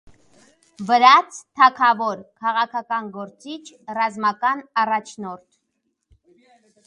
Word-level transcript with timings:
Վրաց 0.91 1.35
թագավոր, 1.59 2.23
քաղաքական 2.45 3.11
գործիչ, 3.17 3.59
ռազմական 3.99 4.63
առաջնորդ։ 4.85 5.45